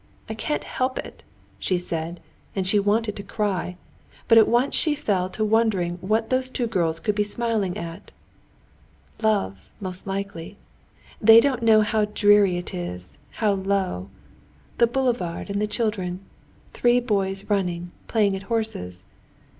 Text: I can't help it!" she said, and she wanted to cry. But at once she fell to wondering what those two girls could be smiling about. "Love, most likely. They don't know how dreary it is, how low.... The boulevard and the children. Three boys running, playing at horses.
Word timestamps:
I 0.27 0.33
can't 0.33 0.63
help 0.63 0.97
it!" 0.97 1.21
she 1.59 1.77
said, 1.77 2.21
and 2.55 2.65
she 2.67 2.79
wanted 2.79 3.15
to 3.17 3.21
cry. 3.21 3.77
But 4.27 4.39
at 4.39 4.47
once 4.47 4.73
she 4.73 4.95
fell 4.95 5.29
to 5.29 5.45
wondering 5.45 5.99
what 6.01 6.31
those 6.31 6.49
two 6.49 6.65
girls 6.65 6.99
could 6.99 7.13
be 7.13 7.23
smiling 7.23 7.73
about. 7.77 8.09
"Love, 9.21 9.69
most 9.79 10.07
likely. 10.07 10.57
They 11.21 11.39
don't 11.39 11.61
know 11.61 11.81
how 11.81 12.05
dreary 12.05 12.57
it 12.57 12.73
is, 12.73 13.19
how 13.45 13.53
low.... 13.53 14.09
The 14.79 14.87
boulevard 14.87 15.51
and 15.51 15.61
the 15.61 15.67
children. 15.67 16.21
Three 16.73 16.99
boys 16.99 17.43
running, 17.43 17.91
playing 18.07 18.35
at 18.35 18.41
horses. 18.49 19.05